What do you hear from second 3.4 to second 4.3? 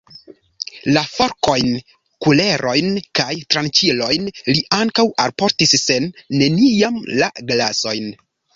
tranĉilojn